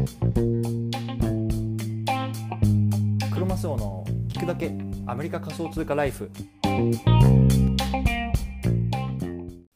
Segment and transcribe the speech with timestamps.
[0.00, 0.06] ク
[3.38, 4.72] ロマスオの聞くだけ
[5.06, 6.30] アメリカ仮想通貨ライフ。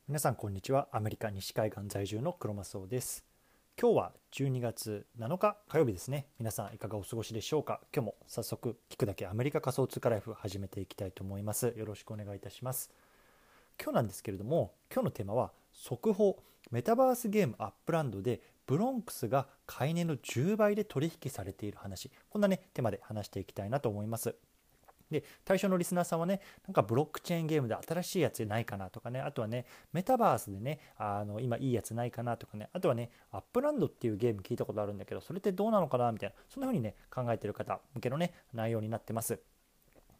[0.08, 0.88] 皆さんこんにちは。
[0.92, 3.22] アメリカ西海岸在住のクロマスオです。
[3.78, 6.28] 今日は12月7日火曜日ですね。
[6.38, 7.82] 皆さんいかがお過ごしでしょうか？
[7.94, 11.74] 今日も早速聞くだけアメリカ仮想通貨ライフ始めていきたいと思います。
[11.76, 12.90] よろしくお願いいたします。
[13.78, 22.10] 今日なんですけれども今日のテーマは速報メタバースゲームアップランドでブロンクスが買い値の10倍で取引されている話。
[22.30, 24.34] こんなねテーマで話していきたいなと思います。
[25.10, 39.38] で対象のリスナーさんはねなんかブロックチェーンゲームで新しいやつないかなとかねあとはねメタバースでねあの今いいやつないかなとかねあとはねアップランドっていうゲーム聞いたことあるんだけどそれってどうなのかなみたいなそんな風にね考えてる方向けのね内容になってます。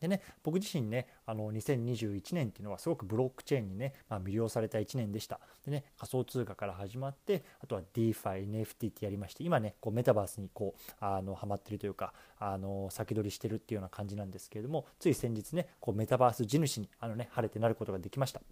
[0.04, 5.40] でね、僕自身ね、あの2021年っていうのはすごくブロックチェーンにね、まあ、魅了された1年でした。
[5.64, 18.42] でね、仮想通貨から始まって、あとは DeFi、NFT ってやりまして、今ね、こうメタバースにこう、あの、ハマってるというか、あの、先取りしてるっていうような感じなんですけれども、つい先日ね、こうメタバース地主に、あのね、晴れてなることができました。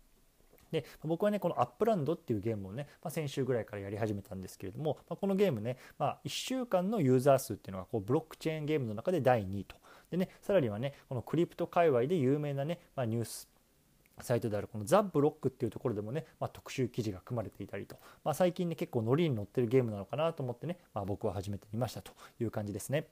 [0.73, 9.77] で僕はねこのアップランドっていうゲームをね、まあ、先週ぐらいからやり始めたんですけれども、まあ、このゲームね、まあ、1週間のユーザー数っていうのがこうブロックチェーンゲームの中で第2位と
[10.13, 13.49] でねさらにはねこのクリプト界隈で有名なね、まあ、ニュース
[14.21, 23.09] サイトであるこのザ・ブロックっていうところでもね、まあ、特集記事が組まれていたりと、まあ、最近ね結構ノリに乗ってるゲームなのかなと思ってね、まあ、僕は始めてみましたという感じですね。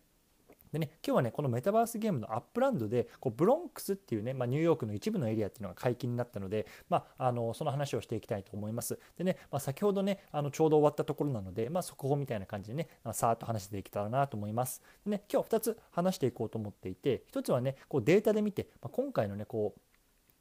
[0.73, 8.99] でね、今日はね、このメタバースゲームのアップランドで、こうブロンクスっていうね、まあ、ニューヨークの一部のエリアっていうのが解禁になったので、まあ、あのその話をしていきたいと思います。
[9.17, 14.83] でね、まあ、先ほどね、あのちょうど終わったところなので、まあ、速報みたいな感じでね、さーっと話していけたらなと思います。
[15.05, 19.81] でね、今日2つ話していこうと思っていて、1つはね、こうデータで見て、まあ、今回のね、こう、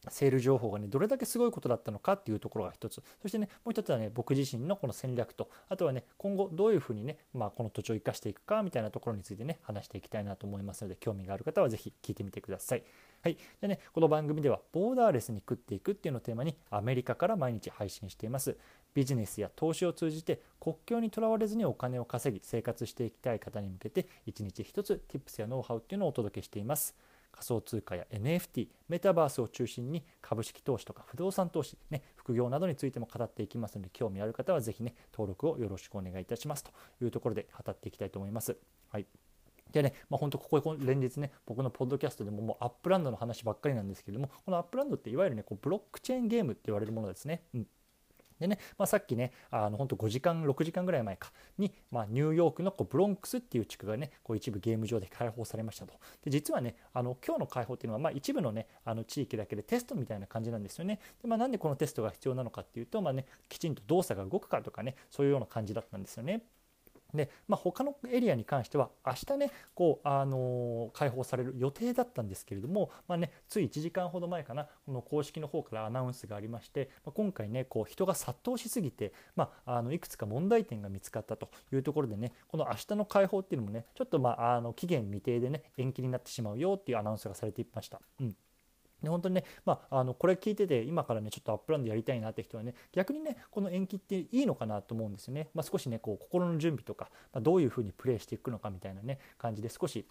[0.07, 3.03] セール情報がねどれだけすごいことだったのかっていうところが一つ。
[3.21, 12.83] そしてねもう一つはね僕自身のこの戦略とあとはね今後どういうふうにね、まあ、この土地を生かしていくかみたいなところについてね話していきたいなと思いますので興味がある方は是非聞いてみてください。
[13.21, 18.57] はい、でねこの番組ではボーダーレスに食っていくっていうのをテーマにアメリカから毎日配信しています。
[18.93, 26.95] ビジネスや投資を通じて国境にとらわれずにお金を稼ぎ生活していきたい方に向けて一日一つ Tips やノウハウっていうのをお届けしています。
[27.31, 38.57] 仮想通貨や NFT メタバースを中心に株式投資とか不動産投資、ね、副業などについても語っていきますので興味ある方は是非ね登録をよろしくお願いいたしますというところで語っていきたいと思います。
[38.89, 39.05] はい
[39.71, 47.43] でね、まあ、本当ここ連日ね、僕のポッドキャストでももうアップランドの話ばっかりなんですけれども、このアップランドっていわゆるね、こうブロックチェーンゲームって言われるものですね。
[47.53, 47.67] うん
[48.39, 55.93] でね、まあ、さっきね、あの本当5時間、6時間ぐらい前かに、まあ、ニューヨークのこうブロンクスっていう地区がね、こう一部ゲーム上で開放されましたと。
[56.23, 60.99] で実はね、あの今日の開放っていうのは、まあ、一部のね、あの地域だけでテストみたいな感じなんですよね。
[61.21, 66.43] でまあ、なんでこのテストが必要なのかっていうと、まあね、きちんと動作が動くかとかね、そういうような感じだったんですよね。
[67.13, 88.01] で、まあ、他のエリアに関しては明日ねこう、あのー、開放される予定だったんですけれども、まあね、つい1時間ほど前かなこの公式の方からアナウンスがありまして、まあ、今回ねこう人が殺到しすぎて、まあ、あのいくつか問題点が見つかったというところでねこの明日の開放っていうのもねちょっと、まあ、あの期限未定でね延期になってしまうよっていうアナウンスがされていました。
[88.19, 88.35] うん
[89.01, 100.05] で本当にね、まあ、あのこれ聞いてて今からねちょっとアップランドやりたいなって人はね逆にねこの延期っていいのかなと思うんですよね、まあ、少しねこう心の準備とか、まあ、どういうふうにプレイしていくのかみたいなね感じで少し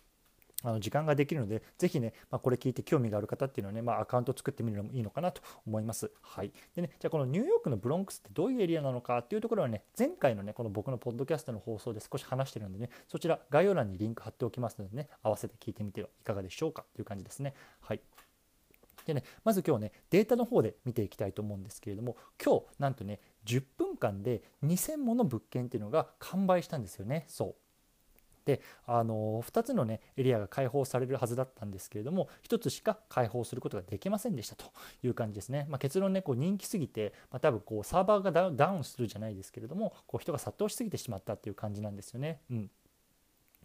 [0.65, 6.11] あの時間ができるので、ぜひね、まあ、これ聞いて興味がある方っていうのはね、まあ、アカウント作ってみるのもいいのかなと思います。
[6.21, 6.53] はい。
[6.75, 17.55] でね、じゃあこのニューヨークのブロンクスってどういうエリアなのかっていうところはね、前回のね、この僕のポッドキャストの放送で少し話してるのでね、そちら概要欄にリンク貼っておきますのでね、合わせて聞いてみてはいかがでしょうかという感じですね。
[17.81, 18.01] はい。
[19.09, 27.25] でね、まず今日ね、データの方で見ていきたいと思うんですけれども、今日なんとね、10分間で2000もの物件っていうのが完売したんですよね。
[27.27, 27.55] そう。
[28.45, 42.41] であの2つの、ね、エリアが開放されるはずだったんですけれども1つしか開放することができませんでしたという感じですね、まあ、結論ねこう人気すぎて、まあ、多分こうサーバーがダウンするじゃないですけれどもこう人が殺到しすぎてしまったっていう感じなんですよね。
[42.51, 42.71] うん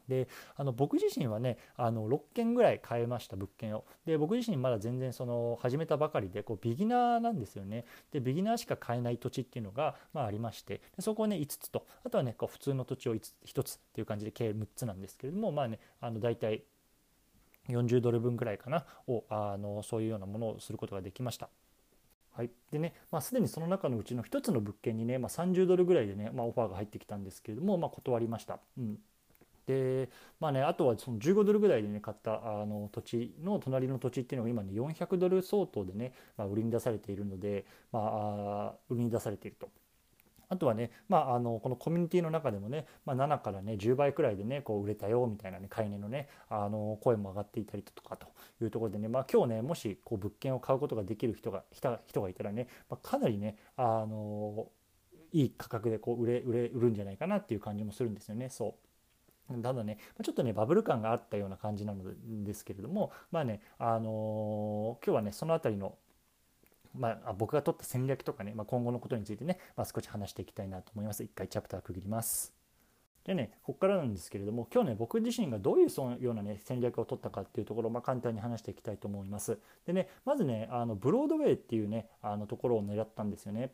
[0.08, 3.86] であの僕自身はねあの6件ぐらい買いました物件を。
[4.06, 7.86] で僕自身まだ全然その始めたばかりでこうビギナーなんですよね。
[8.12, 10.82] でビギナーしか買えない土地っていうのが、まあ、ありまして。
[10.96, 11.86] でそこをね5つと。
[12.04, 16.64] あとはねこう普通の土地を 1, 1つっていう感じで計6つなんですけれどもまあねあの大体
[17.70, 21.50] 40ドル分ぐらいかなをあのそういうようなものをすることができました。
[22.36, 28.60] はい、でね、まあ、すでにその中のうちの1つの物件にね、まあ、30ドルぐらいでね、まあ、オファーが入ってきたんですけれども、まあ、断りました。
[28.78, 28.98] うん。
[29.66, 39.70] でまあね、あとはその15ドルぐらいでね買ったあの土地の隣の土地っていうのが今ね400ドル相当でね、まあ、売りに出されているので、まあ、売りに出されていると
[40.50, 48.28] あとはね、まあ、あのこのコミュニティの中でもね、まあ、7からね10倍くらいでねこう売れたよみたいなね買い値のねあの声も上がっていたりとかと
[48.62, 54.68] いうところでね、まあ、今日ねもしこう物件を買うことができる人が人がいたらね、まあ、かなりねあの
[55.32, 58.50] いい価格でこう売れ売れ売るんじゃないかなっていう感じもするんですよね。
[58.50, 58.74] そう
[59.62, 62.04] ただねちょっとねバブル感があったような感じなの
[62.44, 65.96] ですけれどもまあねあのー、今日はねその辺りの
[66.96, 71.24] まあ、僕が取った戦略とかね、まあ、今後のことについてね、まあ、少し話していきたいなと思います。
[71.24, 72.54] 一回チャプター区切ります。
[73.26, 79.58] でね、ここからなんですけれども、今日ね、僕自身がどういうそのようなね、戦略を取ったかっていうところを、まあ、簡単に話していきたいと思います。
[79.86, 83.72] でね、まずね、あのブロードウェイっていうね、あのところを狙ったんですよね。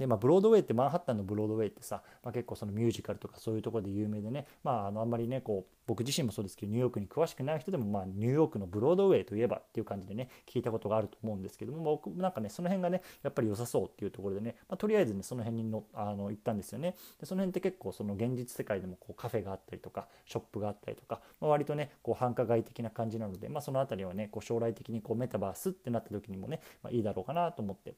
[0.00, 16.94] で、まあ、ブロードウェイってマンハッタンのブロードウェイってさ、まあ、結構そのミュージカルとかそういうところで有名でね、まあ、あのあんまりねこう僕自身もそうですけどニューヨークに詳しくない人でも、まあ、ニューヨークのブロードウェイといえばっていう感じでね聞いたことがあると思うんですけども僕なんかねその辺がねやっぱり良さそうっていうところでね、まあ、とりあえずねその辺にのあの行ったんですよね。
[17.20, 27.94] でその辺って結構その現実世界でもこうカフェがあったりとかショップがあったりとか、まあ、割とねこう繁華街的な感じなので、まあ、その辺りはねこう将来的にこうメタバースってなった時にもね、まあ、いいだろうかなと思って。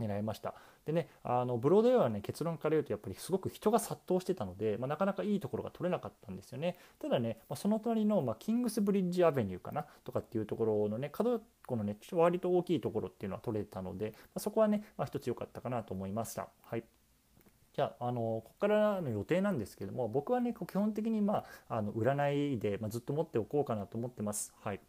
[0.00, 0.54] 狙いました。
[0.84, 6.76] でね、あのブロードウェイはね、結論から言うとやっぱりすごく人が殺到してたので、まあ、なかなかいいところが取れなかったんですよね。
[6.98, 9.86] ただね、まあ、その隣の、まあ、キングスブリッジアベニューかな？
[10.04, 16.48] とかっていうところのね、角このね、割と大きいところっていうのは取れたので、まあ、そこはね、まあ、一つ良かったかなと思いました。
[16.62, 16.84] はい。
[17.72, 24.52] じゃあ、あのここからの予定なんですけども、僕はね、基本的に、まあ、あの占いで、まあ、ずっと持っておこうかなと思ってます。
[24.60, 24.80] はい。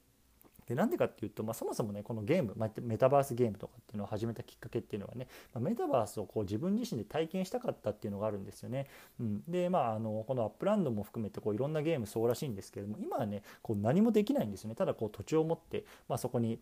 [0.68, 8.88] でなんでかっていうと、まあ、そもそもねこのゲーム、まあ、メタバースゲームとかっていうのを始めたきっかけっていうのはね、まあ、メタバースをこう自分自身で体験したかったっていうのがあるんですよね。
[9.20, 14.76] うん、でまああのこのアップランドも含めてこういろんなゲームそうらしいんですけれども今はねこう何もできないんですよね。
[14.76, 16.60] ただこう土地を持って、まあ、そこに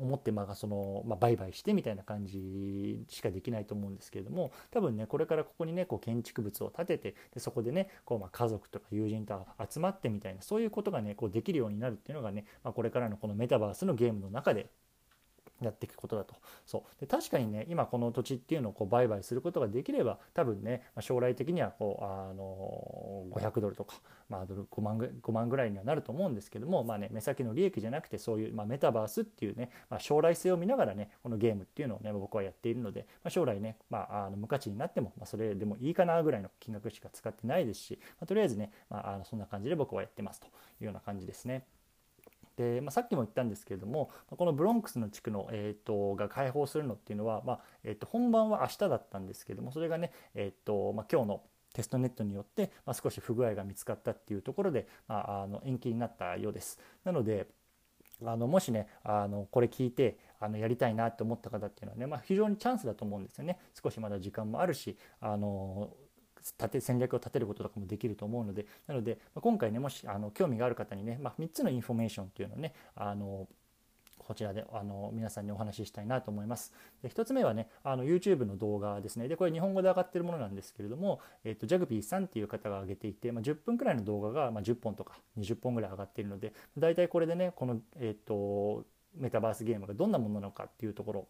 [0.00, 14.70] 思ってまあその、まあ、売買してみたいな感じしかできないと思うんですけれども多分ねこれからここにねこう建築物を建ててでそこでねこうま家族とか友人と集まってみたいなそういうことがねこうできるようになるっていうのがね、まあ、これからのこのメタバースのゲームの中で
[15.62, 16.34] やっていくことだと
[16.66, 23.96] そうで確かにね今この土地っていうのをこう売買することができれば多分ね将来的にはこうあの500ドルとか、
[24.28, 40.50] まあ、ドル5万ぐ ,5 万ぐらいにはなると思うんですけども、まあね、目先の利益じゃなくてそういう、まあ、メタバースっていうね、まあ、将来性を見ながらねこのゲームっていうのをね僕はやっているので、まあ、将来ね、まあ、あの無価値になっても、まあ、それでもいいかなぐらいの金額しか使ってないですし、まあ、とりあえずね、まあ、あのそんな感じで僕はやってますとい
[40.82, 41.64] うような感じですね。
[42.56, 51.42] で、まあ、さっきも言ったんですけれどもこのブロンクスの地区の、えーと、が開放するのっていうのは、まあえーと、本番は明日だったんですけどもそれがね、えーとまあ、今日の
[51.74, 56.78] テストネットによって、まあ、少し不具合が見つかったっていうところで、まあ、あの延期になったようです。
[57.04, 57.46] なので
[58.24, 65.90] あのもしねあのこれ聞いてあのやりたいなと思った方っていうのはね、まあ、非常にチャンスだと思うんですよね少しまだ時間もあるしあの
[66.58, 73.48] 立て戦略を立てることとかもできると思うのでなので、ま今回ねもしあの興味がある方にね、まあ、3つのインフォメーションっていうのをねあの
[74.26, 76.72] こちらであの皆さんにお話ししたいなと思います。
[77.00, 79.28] で1つ目はね、あの YouTube の動画ですね。
[79.28, 88.84] で、これ日本語で上がってるものなんですけれども、えっ、と、ジャグピーさんっていう方が上げていて、まあ、10分くらいの動画が、ま10本とか20本ぐらい上がっているので、大体これでね、この、えっ、と、
[89.14, 91.28] メタバースゲームがどんなものなのかっていうところ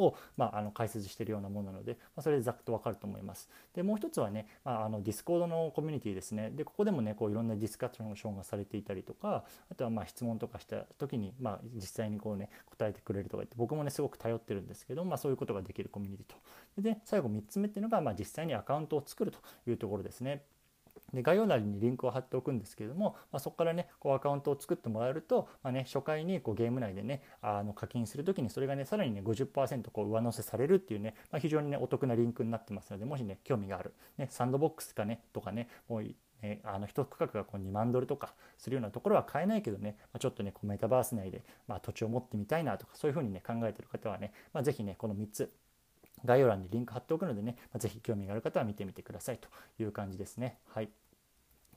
[0.00, 3.48] を、まあ、あの解説しているようなものなので、まあ、それでざっとわかると思います。
[3.74, 6.50] でもう一つはね、まあ、あのディスコードのコミュニティですね。
[6.50, 16.36] でここでもねこういろんなディスカッションがされていたりとかあとはまあ質問とかした時に、まあ、実際にこうね答えてくれるとか言って僕もねすごく頼ってるんですけど、まあ、そういうことができるコミュニティと。
[16.80, 20.44] で最後3つ目っていうのが、まあ、実際にアカウントを作るというところですね。
[21.14, 36.04] で概要欄にリンクを貼っておくんですけれども、まあ、そこからねこうアカウントを作ってもらえると、まあね、初回にこうゲーム内でねあの課金する時にそれがねさらにね50%こう上乗せされるっていうね、まあ、非常にねお得なリンクになってますのでもしね興味がある、ね、サンドボックスかねとかねもう
[36.42, 45.52] ね、あの1区画がこう2万ドルとかするようなところは買えないけどね、ま、ちょっとねこうメタバース内で、ま、土地を持ってみたいなとかそういうふうにね考えてる方はね、まあ、ぜひねこの3つ
[46.24, 49.48] 概要欄にリンク貼っておくのでね、まあ、ぜひ興味がある方は見てみてくださいと
[49.82, 50.58] いう感じですね。
[50.68, 50.88] はい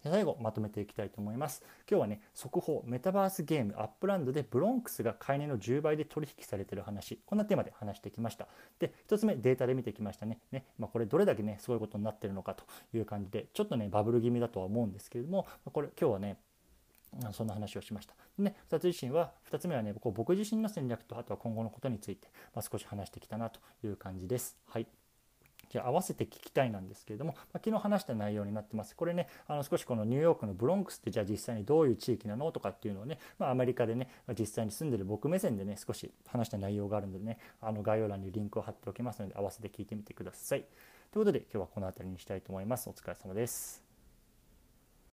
[0.10, 1.64] 最後まとめていきたいと思います。
[1.90, 8.48] 今日はね、速報、メタバースゲームアップランドでブロンクスが買い値の10倍で取引されてる話、こんなテーマで話してきました。
[8.80, 10.40] で、1つ目、データで見てきましたね。
[10.52, 16.38] ねまあ、これどれだけね、すごいことになってるのかという感じで、ちょっとね、バブル気味だとは思うんですけれども、これ今日はね、
[17.32, 18.14] そんな話をしました。
[18.40, 24.58] で、2つ自身は、2つ目はね、こう僕自身の戦略と、あとは今後のことについて、まあ、少し話してきたなという感じです。
[24.68, 24.88] はい。
[25.70, 28.96] じゃあ合わせて聞きたいなんですけれども、まあ、昨日話した内容になってます。
[28.96, 40.66] これね、あの少しこのニューヨークのブロンクスってじゃあ実際にどういう地域なのとかっていうのをね、まあ、アメリカでね、実際に住んでる僕目線でね、少し話した内容があるのでね、あの概要欄にリンクを貼っておきますので合わせて聞いてみてください。
[41.12, 42.88] ということで今日はこの辺りにしたいと思います。
[42.88, 43.83] お疲れ様です。